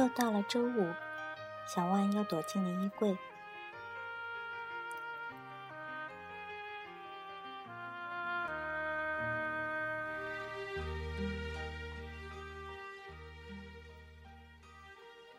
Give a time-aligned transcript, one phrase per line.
[0.00, 0.94] 又到了周五，
[1.66, 3.14] 小万又躲进了衣柜。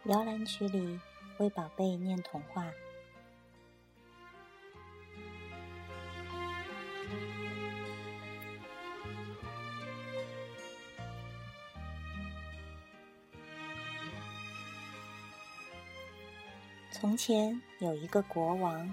[0.03, 0.99] 摇篮曲里
[1.39, 2.63] 为宝贝念童话。
[17.11, 18.89] 从前有一个国王，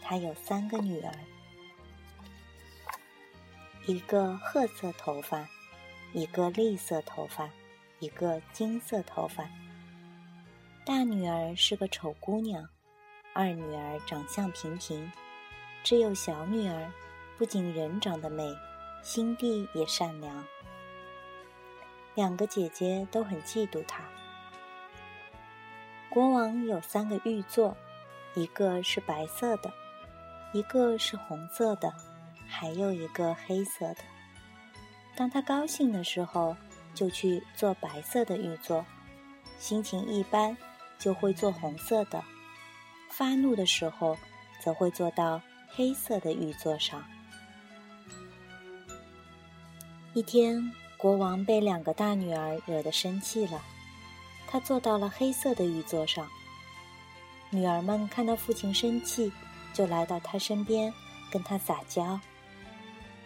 [0.00, 1.12] 他有三个女儿，
[3.84, 5.46] 一个褐色头发，
[6.14, 7.50] 一个栗色头发，
[7.98, 9.46] 一个金色头发。
[10.86, 12.66] 大女儿是个丑姑娘，
[13.34, 15.12] 二女儿长相平平，
[15.84, 16.90] 只有小女儿
[17.36, 18.50] 不仅人长得美，
[19.02, 20.42] 心地也善良。
[22.14, 24.02] 两个姐姐都很嫉妒她。
[26.18, 27.76] 国王有三个玉座，
[28.34, 29.72] 一个是白色的，
[30.52, 31.94] 一个是红色的，
[32.48, 33.98] 还有一个黑色的。
[35.14, 36.56] 当他高兴的时候，
[36.92, 38.84] 就去坐白色的玉座；
[39.60, 40.56] 心情一般，
[40.98, 42.20] 就会坐红色的；
[43.10, 44.18] 发怒的时候，
[44.58, 47.00] 则会坐到黑色的玉座上。
[50.14, 53.62] 一天，国王被两个大女儿惹得生气了。
[54.50, 56.26] 他坐到了黑色的玉座上。
[57.50, 59.32] 女儿们看到父亲生气，
[59.72, 60.92] 就来到他身边，
[61.30, 62.18] 跟他撒娇。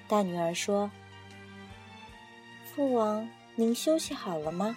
[0.09, 0.91] 大女儿说
[2.75, 4.77] ：“父王，您休息好了吗？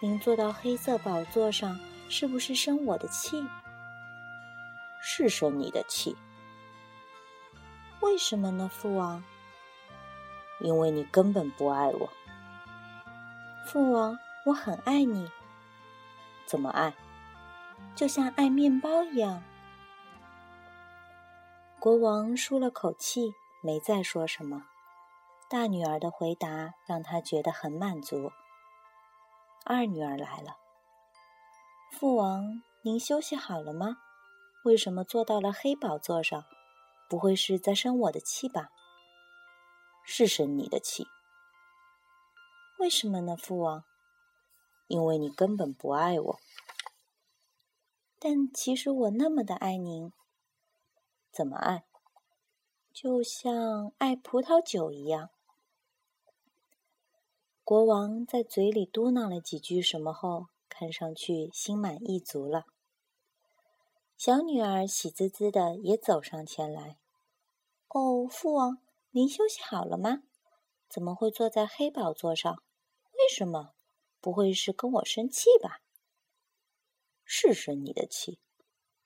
[0.00, 1.78] 您坐到黑色宝座上，
[2.08, 3.44] 是不是生我的气
[5.02, 6.16] ？”“是生你的气。
[8.00, 9.22] ”“为什么呢，父王
[10.60, 12.10] ？”“因为你根本不爱我。
[13.66, 15.30] ”“父王，我很爱你。”
[16.52, 16.92] 怎么爱？
[17.94, 19.42] 就像爱面包一样。
[21.80, 23.32] 国王舒了口气，
[23.62, 24.66] 没再说什么。
[25.48, 28.30] 大女儿的回答让他觉得很满足。
[29.64, 30.58] 二女儿来了。
[31.90, 33.96] 父王，您休息好了吗？
[34.66, 36.44] 为什么坐到了黑宝座上？
[37.08, 38.68] 不会是在生我的气吧？
[40.04, 41.06] 是生你的气。
[42.78, 43.82] 为什么呢，父王？
[44.86, 46.40] 因为你根本不爱我，
[48.18, 50.12] 但其实我那么的爱您。
[51.30, 51.84] 怎么爱？
[52.92, 55.30] 就像爱葡萄酒一样。
[57.64, 62.66] 国王在嘴里嘟囔了几句什么后，看上去心满意足了。
[64.18, 66.98] 小女儿喜滋滋的也走上前来。
[67.88, 68.78] 哦，父王，
[69.10, 70.22] 您休息好了吗？
[70.88, 72.52] 怎么会坐在黑宝座上？
[73.12, 73.72] 为什么？
[74.22, 75.82] 不会是跟我生气吧？
[77.24, 78.38] 是生你的气，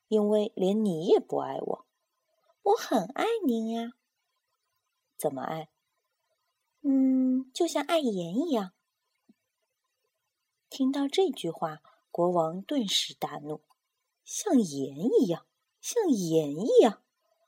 [0.08, 1.86] 因为连你也不爱我。
[2.62, 3.94] 我很爱您呀。
[5.16, 5.70] 怎么爱？
[6.82, 8.72] 嗯，就像爱盐一样。
[10.68, 13.62] 听到这句话，国王顿时大怒
[14.22, 15.46] ：“像盐一样，
[15.80, 17.02] 像盐一样！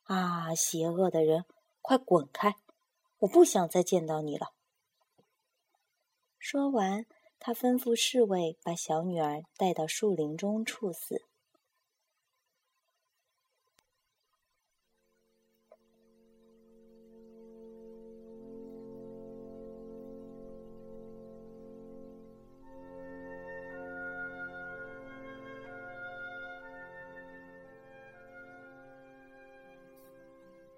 [0.04, 1.44] 啊，邪恶的人，
[1.82, 2.56] 快滚开！
[3.18, 4.54] 我不想再见到你了。”
[6.38, 7.04] 说完。
[7.40, 11.22] 他吩咐侍卫把小女儿带到树林中处死。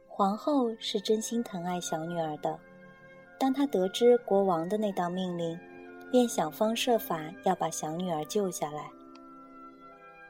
[0.07, 2.61] 皇后是真心疼爱小女儿的，
[3.39, 5.59] 当她得知国王的那道命令。
[6.11, 8.91] 便想方设法要把小女儿救下来。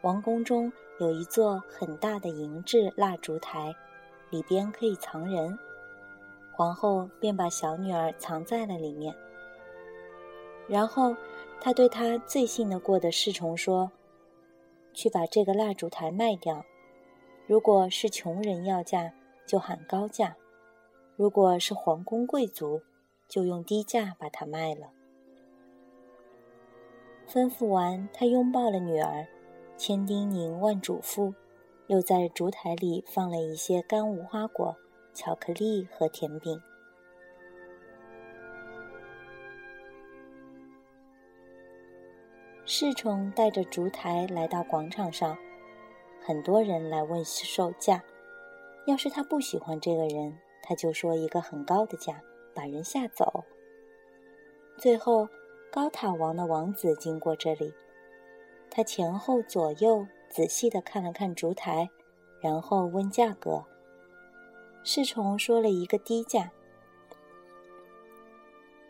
[0.02, 3.74] 王宫中有一座很大的银质蜡烛台，
[4.28, 5.58] 里边可以藏人。
[6.52, 9.14] 皇后便把小女儿藏在了里面。
[10.68, 11.16] 然后，
[11.60, 13.90] 她对她最信得过的侍从说
[14.92, 16.64] ：“去把这个蜡烛台卖掉。
[17.46, 19.12] 如果是穷人要价，
[19.46, 20.34] 就喊高价；
[21.16, 22.82] 如果是皇宫贵族，
[23.26, 24.90] 就用低价把它卖了。”
[27.32, 29.24] 吩咐完，他拥抱了女儿，
[29.76, 31.32] 千叮咛万嘱咐，
[31.86, 34.76] 又在烛台里放了一些干无花果、
[35.14, 36.60] 巧克力和甜饼。
[42.64, 45.38] 侍从带着烛台来到广场上，
[46.20, 48.02] 很多人来问售价。
[48.86, 52.20] 要是他不喜欢这个人，他就说一个很高的价，
[52.52, 53.44] 把人吓走。
[54.76, 55.28] 最后。
[55.72, 57.72] 高塔王的王子经过这里，
[58.68, 61.88] 他前后左右仔细的看了看烛台，
[62.40, 63.64] 然后问价格。
[64.82, 66.50] 侍从说了一个低价。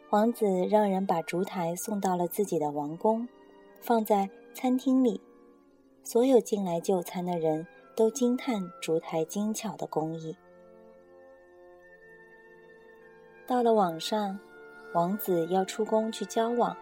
[0.09, 3.29] 王子让人把烛台送到了自己的王宫，
[3.83, 5.21] 放在餐厅里。
[6.03, 10.35] 所有进来就餐的人都惊叹烛台精巧的工艺。
[13.47, 14.41] 到了晚上，
[14.93, 16.77] 王子要出宫去交往，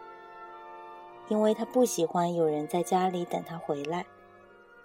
[1.29, 4.07] 因为他不喜欢有人在家里等他回来。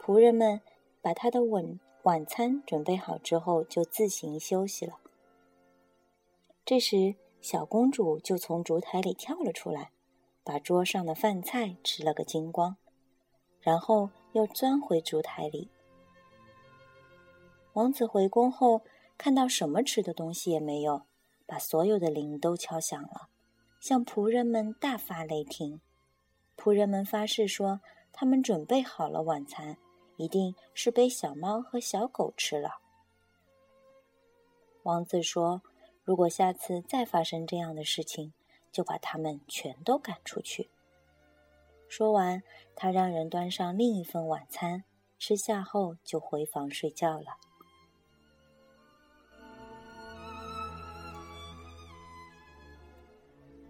[0.02, 0.60] 仆人们
[1.02, 5.00] 把他的晚晚餐准备好之后，就自行休息了。
[6.66, 9.92] 这时，小公主就从烛台里跳了出来，
[10.44, 12.76] 把桌上的饭菜吃了个精光，
[13.62, 15.70] 然后又钻回烛台里。
[17.72, 18.82] 王子回宫后，
[19.18, 21.04] 看到什么吃的东西也没有。
[21.46, 23.30] 把所有的铃都敲响了，
[23.80, 25.82] 向仆人们大发雷霆。
[26.56, 27.82] 仆人们发誓说，
[28.12, 29.78] 他们准备好了晚餐，
[30.18, 32.80] 一定是被小猫和小狗吃了。
[34.84, 35.62] 王子说
[36.04, 38.34] ：“如果下次再发生这样的事情，
[38.72, 40.70] 就把他们全都赶出去。”
[41.88, 42.44] 说完，
[42.76, 44.84] 他让人端上另一份晚餐，
[45.18, 47.38] 吃下后就回房睡觉了。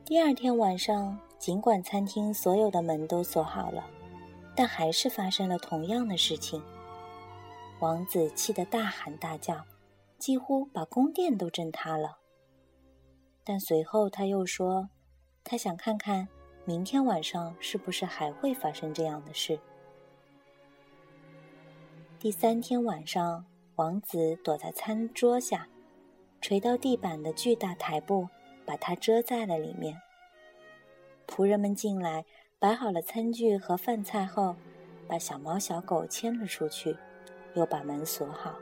[0.05, 3.89] 第二天晚上，尽管餐厅所有的门都锁好了，
[4.53, 6.61] 但还是发生了同样的事情。
[7.79, 9.63] 王子气得大喊大叫，
[10.17, 12.17] 几乎把宫殿都震塌了。
[13.45, 14.89] 但随后他又说，
[15.41, 16.27] 他想看看
[16.65, 19.57] 明天晚上是不是还会发生这样的事。
[22.19, 23.45] 第三天晚上，
[23.77, 25.65] 王子躲在餐桌下，
[26.41, 28.27] 垂到地板的巨大台布。
[28.65, 30.01] 把它遮在了里面。
[31.27, 32.25] 仆人们进来，
[32.59, 34.55] 摆好了餐具和饭菜后，
[35.07, 36.95] 把小猫小狗牵了出去，
[37.55, 38.55] 又把门锁好。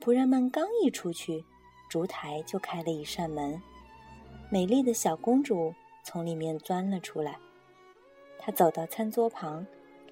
[0.00, 1.44] 仆人们刚一出去，
[1.88, 3.60] 烛台就开了一扇门，
[4.50, 7.38] 美丽的小公主从里面钻了出来。
[8.38, 9.66] 她走到餐桌旁，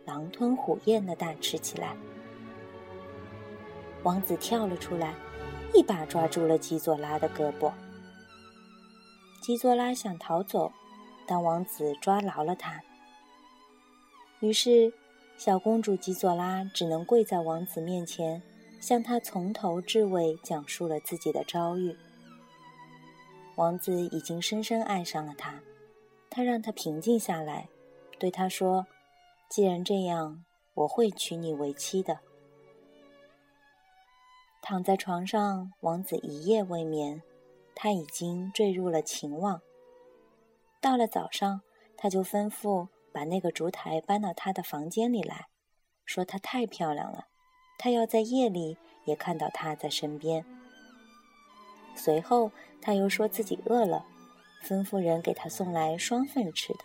[0.05, 1.97] 狼吞虎咽的大吃起来。
[4.05, 5.15] 王子跳了出来，
[5.75, 7.73] 一把抓住了基佐拉的胳膊。
[9.41, 10.73] 基佐拉想逃走，
[11.27, 12.83] 但王子抓牢了他。
[14.41, 14.93] 于是，
[15.37, 18.43] 小公主基佐拉只能跪在王子面前，
[18.81, 21.97] 向他从头至尾讲述了自己的遭遇。
[23.57, 25.61] 王子已经深深爱上了她，
[26.31, 27.69] 他让她平静下来，
[28.19, 28.87] 对她说
[29.51, 30.45] ：“既然这样，
[30.75, 32.21] 我会娶你为妻的。”
[34.63, 37.23] 躺在床上，王子一夜未眠。
[37.81, 39.61] 他已经坠入了情网。
[40.81, 41.61] 到了早上，
[41.97, 45.47] 他就吩咐把那个烛台搬到他的房间里来，
[46.05, 47.29] 说她太漂亮了，
[47.79, 50.45] 他要在夜里也看到她在身边。
[51.95, 52.51] 随后，
[52.81, 54.05] 他又说自己饿了，
[54.65, 56.81] 吩咐人给他送来双份吃的。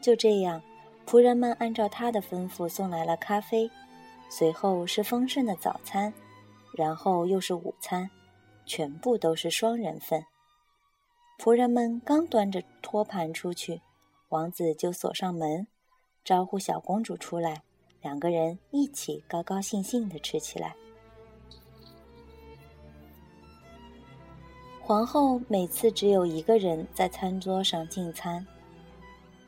[0.00, 0.62] 就这样，
[1.06, 3.70] 仆人们按照他的吩咐送来了咖啡，
[4.30, 6.14] 随后是丰盛的早餐，
[6.72, 8.10] 然后又是午餐。
[8.66, 10.26] 全部都是双人份。
[11.38, 13.80] 仆人们刚端着托盘出去，
[14.30, 15.66] 王子就锁上门，
[16.24, 17.62] 招呼小公主出来，
[18.02, 20.74] 两个人一起高高兴兴的吃起来。
[24.80, 28.46] 皇后每次只有一个人在餐桌上进餐，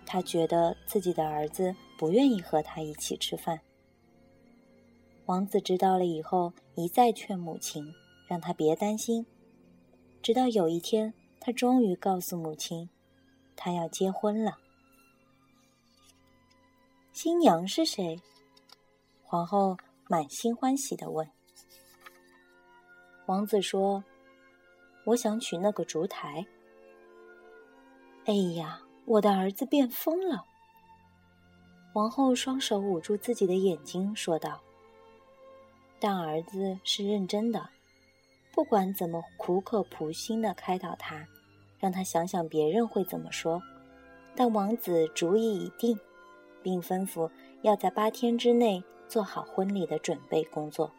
[0.04, 3.60] 她觉得自己的儿子不愿意和她一起吃饭。
[5.26, 7.94] 王子知道了以后，一再劝母亲。
[8.28, 9.26] 让他别担心，
[10.22, 12.88] 直到有一天，他终于告诉母亲，
[13.56, 14.58] 他要结婚了。
[17.12, 18.20] 新娘是谁？
[19.24, 19.76] 皇后
[20.08, 21.28] 满心欢喜的问。
[23.26, 24.04] 王子说
[25.04, 26.46] ：“我想娶那个烛台。”
[28.26, 30.44] 哎呀，我的儿子变疯了！
[31.94, 34.60] 王后双手捂住自己的眼睛，说道
[35.98, 37.70] ：“但儿子是认真的。”
[38.58, 41.28] 不管怎么苦口婆心的开导他，
[41.78, 43.62] 让他想想别人会怎么说，
[44.34, 45.96] 但王子主意已定，
[46.60, 47.30] 并吩咐
[47.62, 50.90] 要在八天之内做好婚礼的准备工作。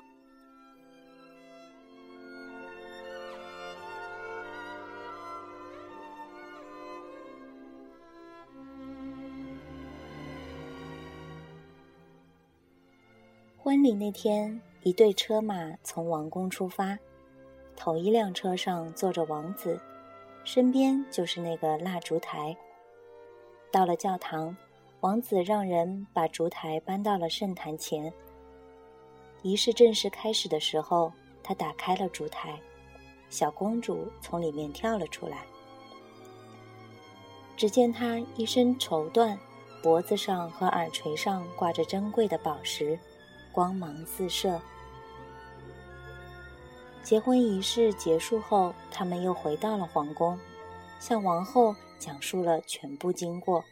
[13.57, 16.97] 婚礼那天，一队车马从王宫出发。
[17.79, 19.79] 头一辆车上坐着王子，
[20.43, 22.55] 身边就是那个蜡烛台。
[23.71, 24.55] 到了教堂，
[24.99, 28.11] 王子让人把烛台搬到了圣坛前。
[29.43, 32.59] 仪式正式开始的时候，他打开了烛台，
[33.29, 35.45] 小公主从里面跳了出来。
[37.55, 39.37] 只见她一身绸缎，
[39.81, 42.99] 脖子上和耳垂上挂着珍贵的宝石，
[43.53, 44.59] 光芒四射。
[47.09, 50.37] 结婚仪式结束后，他们又回到了皇宫，
[50.99, 53.63] 向王后讲述了全部经过。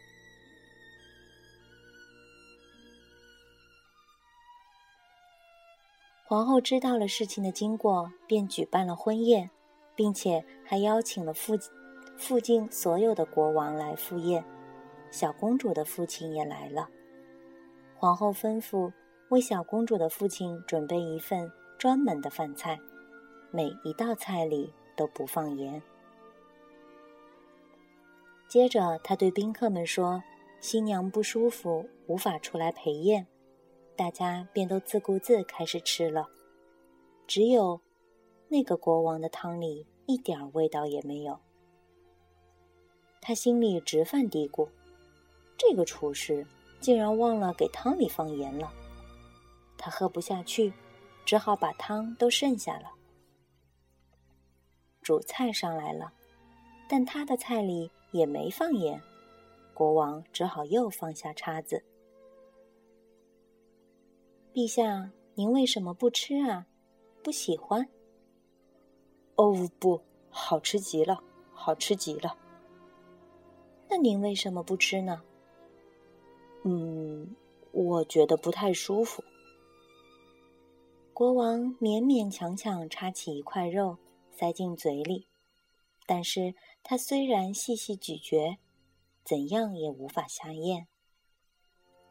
[6.24, 9.48] 皇后知道了事情的经过，便举办了婚宴，
[9.94, 11.56] 并且还邀请了附。
[12.16, 14.44] 附近所有的国王来赴宴，
[15.12, 16.88] 小公主的父亲也来了。
[17.94, 18.92] 皇后吩咐
[19.28, 22.80] 为小公主的父亲准备一份专门的饭菜，
[23.50, 25.82] 每一道菜里都不放盐。
[28.48, 30.22] 接着，他对宾客们说
[30.60, 33.26] ：“新娘不舒服，无法出来陪宴。”
[33.96, 36.28] 大家便都自顾自开始吃了。
[37.26, 37.80] 只有
[38.48, 41.40] 那个国王的汤里一点味道也没有。
[43.20, 44.68] 他心里直犯嘀咕
[45.58, 46.46] ：“这个厨师
[46.80, 48.72] 竟然忘了给汤里放盐了。”
[49.76, 50.72] 他喝不下去，
[51.26, 52.92] 只好把汤都剩下了。
[55.08, 56.12] 主菜上来了，
[56.86, 59.00] 但他的菜里也没放盐。
[59.72, 61.82] 国王只好又放下叉子。
[64.52, 66.66] 陛下，您为什么不吃啊？
[67.22, 67.88] 不喜欢？
[69.36, 69.98] 哦，不
[70.28, 71.24] 好吃极了，
[71.54, 72.36] 好吃极了。
[73.88, 75.22] 那您为什么不吃呢？
[76.64, 77.34] 嗯，
[77.72, 79.24] 我觉得不太舒服。
[81.14, 83.96] 国王勉勉强强插起一块肉，
[84.38, 85.26] 塞进嘴里，
[86.06, 86.54] 但是
[86.84, 88.58] 他虽然细细咀嚼，
[89.24, 90.86] 怎样也无法下咽。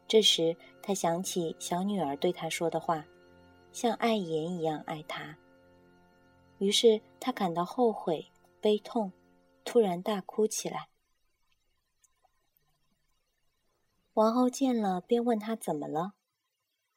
[0.06, 3.06] 这时，他想起小女儿对他说的话，
[3.72, 5.38] 像爱言一样爱他。
[6.58, 8.30] 于是他感到后悔、
[8.60, 9.10] 悲痛，
[9.64, 10.90] 突然大哭起来。
[14.12, 16.12] 王后见了，便问他怎么了。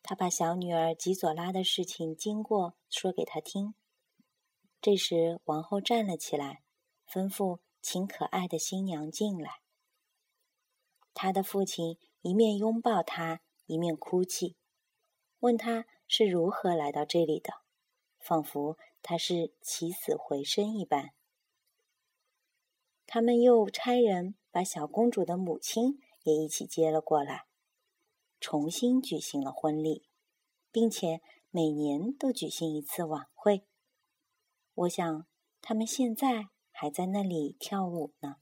[0.03, 3.75] 他把小女儿吉佐拉的事情经过说给他听。
[4.81, 6.63] 这时，王后站了起来，
[7.07, 9.61] 吩咐请可爱的新娘进来。
[11.13, 14.55] 他的父亲一面拥抱她，一面哭泣，
[15.39, 17.53] 问他是如何来到这里的，
[18.19, 21.11] 仿佛他是起死回生一般。
[23.05, 25.99] 他们又差人把小公主的母亲。
[26.23, 27.47] 也一起接了过来，
[28.39, 30.05] 重新举行了婚礼，
[30.71, 31.19] 并且
[31.49, 33.65] 每年都举行一次晚会。
[34.81, 35.27] 我想，
[35.61, 38.37] 他们现在还在那里跳舞呢。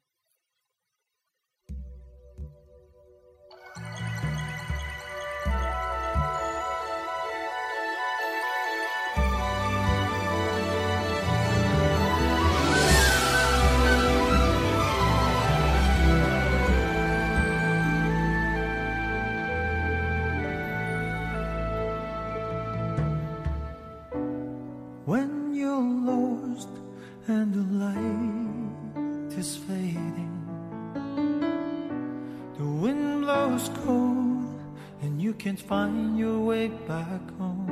[35.69, 37.69] Find your way back home.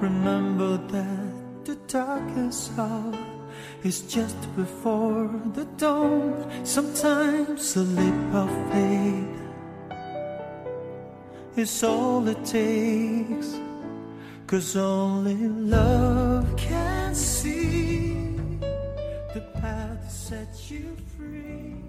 [0.00, 3.18] Remember that the darkest hour
[3.82, 6.48] is just before the dawn.
[6.62, 9.38] Sometimes a leap of faith
[11.56, 13.58] is all it takes.
[14.46, 18.36] Cause only love can see
[19.34, 21.79] the path that sets you free.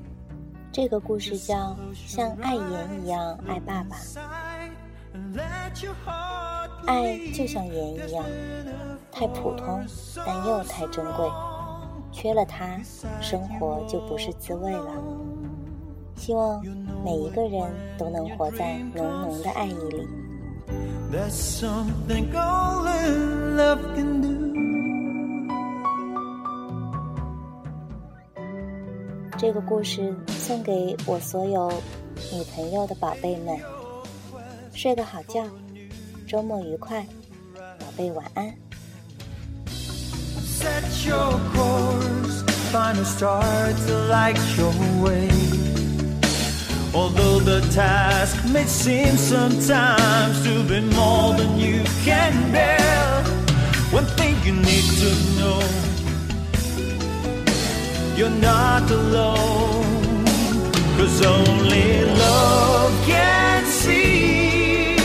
[0.74, 1.56] 这个故事叫
[1.94, 3.98] 《像爱盐一样爱爸爸》，
[6.88, 8.24] 爱就像盐一样，
[9.12, 9.84] 太普通，
[10.26, 11.30] 但又太珍贵。
[12.14, 12.80] 缺了它，
[13.20, 14.94] 生活就不是滋味了。
[16.16, 16.64] 希望
[17.04, 20.08] 每一个人都能活在浓浓的爱意里。
[29.42, 31.68] 这个故事送给我所有
[32.32, 33.58] 女朋友的宝贝们，
[34.72, 35.44] 睡个好觉，
[36.28, 37.04] 周末愉快，
[37.80, 38.54] 宝贝晚安。
[58.22, 60.26] You're not alone.
[60.96, 64.96] Cause only love can see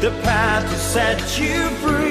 [0.00, 2.03] the path to set you free.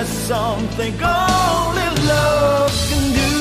[0.00, 3.32] That's something only love can do.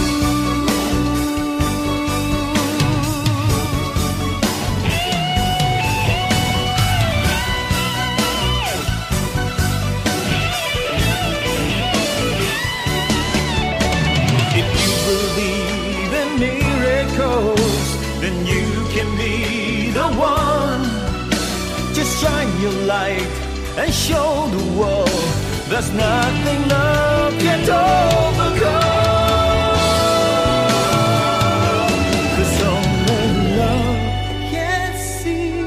[14.59, 17.85] If you believe in miracles,
[18.19, 20.83] then you can be the one.
[21.93, 23.31] Just shine your light
[23.77, 25.28] and show the world
[25.69, 28.89] there's nothing love can't overcome.
[32.35, 33.25] Cause only
[33.59, 34.01] love
[34.51, 35.61] can see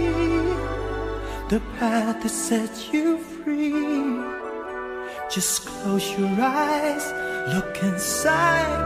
[1.52, 3.72] the path that sets you free.
[5.30, 7.04] Just close your eyes,
[7.54, 8.80] look inside,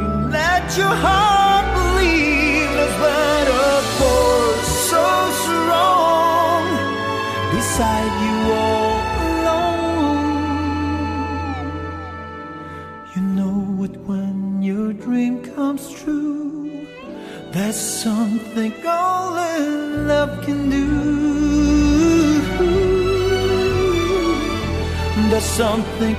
[0.00, 5.06] and let your heart believe there's but a force so
[5.44, 6.64] strong
[7.54, 8.31] beside you
[17.52, 19.60] There's something only
[20.08, 20.86] love can do.
[25.28, 26.16] There's something